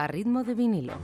a 0.00 0.06
ritmo 0.06 0.44
de 0.44 0.54
vinilo. 0.54 0.94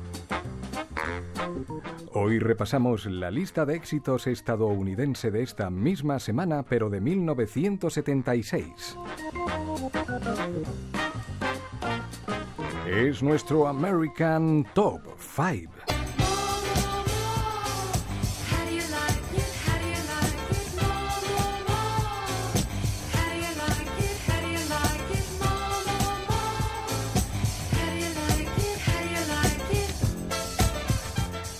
Hoy 2.14 2.38
repasamos 2.38 3.04
la 3.04 3.30
lista 3.30 3.66
de 3.66 3.76
éxitos 3.76 4.26
estadounidense 4.26 5.30
de 5.30 5.42
esta 5.42 5.68
misma 5.68 6.18
semana, 6.18 6.62
pero 6.62 6.88
de 6.88 7.02
1976. 7.02 8.96
Es 12.86 13.22
nuestro 13.22 13.68
American 13.68 14.64
Top 14.72 15.02
5. 15.18 15.95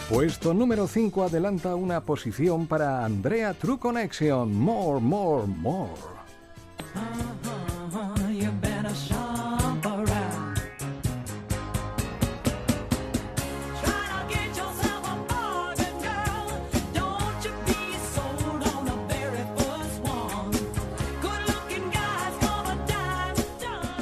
Puesto 0.09 0.55
número 0.55 0.87
5 0.87 1.25
adelanta 1.25 1.75
una 1.75 2.01
posición 2.01 2.69
para 2.69 3.05
Andrea 3.05 3.55
True 3.55 3.77
Connection. 3.77 4.55
More, 4.55 5.01
more, 5.01 5.49
more. 5.49 6.16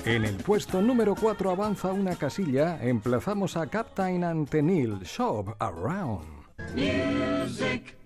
En 0.06 0.26
el 0.26 0.36
puesto 0.36 0.82
número 0.82 1.14
4 1.14 1.50
avanza 1.50 1.90
una 1.90 2.14
casilla, 2.16 2.79
emplazamos 2.84 3.56
a 3.56 3.66
Captain 3.68 4.23
Antenil, 4.23 4.98
Shop 5.02 5.56
Around. 5.59 6.45
Music. 6.74 7.96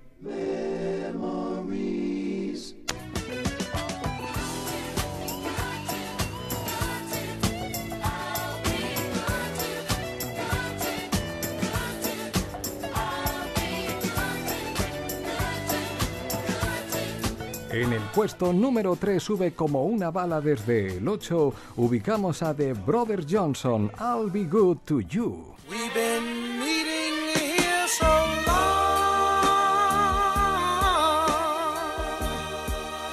En 17.78 17.92
el 17.92 18.02
puesto 18.12 18.52
número 18.52 18.96
3 18.96 19.22
sube 19.22 19.52
como 19.52 19.84
una 19.84 20.10
bala 20.10 20.40
desde 20.40 20.96
el 20.96 21.06
8, 21.06 21.54
ubicamos 21.76 22.42
a 22.42 22.52
The 22.52 22.72
Brother 22.72 23.24
Johnson, 23.24 23.92
I'll 24.00 24.28
Be 24.32 24.46
Good 24.46 24.78
to 24.86 25.00
You. 25.00 25.54
We've 25.70 25.94
been 25.94 26.58
meeting 26.58 27.14
here 27.36 27.86
so 27.86 28.04
long. 28.04 29.44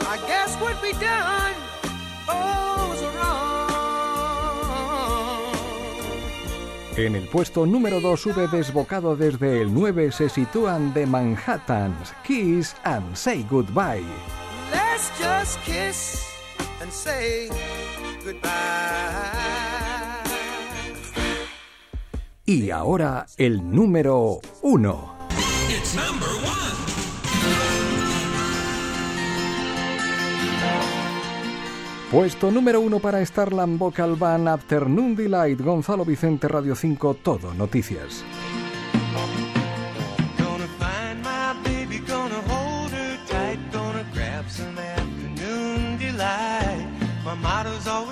I 0.02 0.18
guess 0.26 0.60
what 0.60 0.82
we 0.82 0.94
done 0.94 1.54
oh, 2.28 2.88
was 2.90 3.04
wrong. 3.14 3.36
En 6.98 7.16
el 7.16 7.28
puesto 7.28 7.68
número 7.68 8.02
2 8.02 8.20
sube 8.20 8.48
desbocado 8.48 9.16
desde 9.16 9.62
el 9.62 9.72
9 9.72 10.12
se 10.12 10.28
sitúan 10.28 10.92
The 10.96 11.06
Manhattans, 11.06 12.16
Kiss 12.26 12.76
and 12.84 13.16
Say 13.16 13.46
Goodbye. 13.48 14.02
Let's 14.96 15.12
just 15.20 15.62
kiss 15.66 16.24
and 16.82 16.90
say 16.90 17.50
goodbye. 18.24 18.50
Y 22.46 22.72
ahora 22.72 23.26
el 23.36 23.60
número 23.70 24.40
uno. 24.62 25.18
It's 25.68 25.96
number 25.96 26.30
one. 26.30 26.76
Puesto 32.10 32.50
número 32.50 32.80
uno 32.80 33.00
para 33.00 33.20
Starland 33.26 33.78
Vocal 33.78 34.16
Band 34.16 34.48
Afternoon 34.48 35.14
Delight, 35.18 35.60
Gonzalo 35.60 36.06
Vicente 36.06 36.48
Radio 36.48 36.74
5, 36.74 37.16
Todo 37.16 37.54
Noticias. 37.54 38.24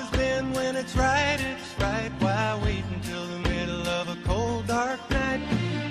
Always 0.03 0.19
been 0.19 0.53
when 0.53 0.75
it's 0.75 0.95
right, 0.95 1.37
it's 1.39 1.79
right. 1.79 2.11
Why 2.19 2.59
wait 2.63 2.83
until 2.93 3.25
the 3.27 3.49
middle 3.49 3.87
of 3.87 4.09
a 4.09 4.15
cold, 4.27 4.67
dark 4.67 4.99
night? 5.09 5.39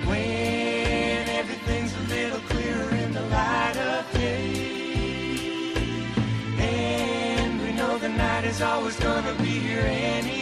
When 0.05 1.29
everything's 1.29 1.93
a 1.95 2.01
little 2.13 2.39
clearer 2.49 2.89
in 2.95 3.13
the 3.13 3.21
light 3.21 3.77
of 3.77 4.13
day. 4.13 4.53
And 6.59 7.61
we 7.61 7.71
know 7.73 7.97
the 7.97 8.09
night 8.09 8.45
is 8.45 8.61
always 8.61 8.99
gonna 8.99 9.33
be 9.35 9.59
here 9.59 9.81
anyway. 9.81 10.32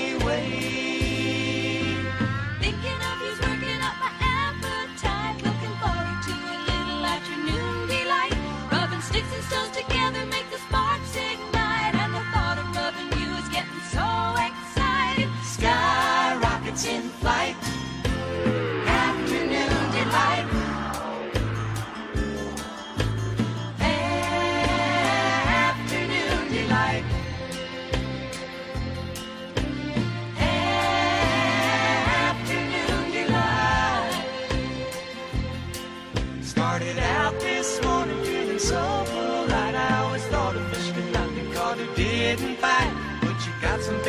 started 36.81 37.00
out 37.03 37.40
this 37.40 37.81
morning 37.84 38.24
feeling 38.24 38.59
so 38.59 39.03
full. 39.06 39.52
I 39.52 40.02
always 40.03 40.24
thought 40.25 40.56
a 40.56 40.59
fish 40.69 40.92
could 40.94 41.14
not 41.14 41.30
be 41.36 41.42
caught 41.53 41.78
it 41.78 41.96
didn't 41.96 42.59
bite. 42.59 43.19
But 43.22 43.38
you 43.46 43.53
got 43.62 43.81
some 43.81 44.00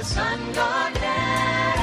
the 0.00 0.06
sun 0.06 0.40
gone 0.52 0.94
down. 0.94 1.74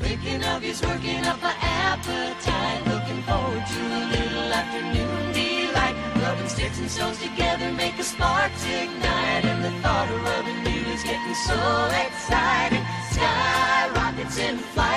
Thinking 0.00 0.42
of 0.42 0.64
you's 0.64 0.82
working 0.82 1.24
up 1.24 1.40
my 1.40 1.54
appetite. 1.60 2.82
Looking 2.92 3.22
forward 3.22 3.64
to 3.74 3.80
a 3.98 4.02
little 4.14 4.52
afternoon 4.60 5.32
delight. 5.32 5.94
Rubbing 6.20 6.48
sticks 6.48 6.80
and 6.80 6.90
stones 6.90 7.22
together 7.22 7.70
make 7.72 7.96
a 8.00 8.02
sparks 8.02 8.64
ignite. 8.66 9.44
And 9.44 9.64
the 9.66 9.70
thought 9.82 10.10
of 10.10 10.20
rubbing 10.30 10.66
you 10.66 10.82
is 10.94 11.04
getting 11.04 11.38
so 11.46 11.60
exciting. 12.06 12.84
Sky 13.12 13.90
rockets 13.94 14.38
in 14.38 14.58
flight. 14.58 14.87